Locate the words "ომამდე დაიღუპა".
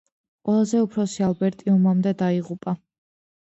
1.75-2.77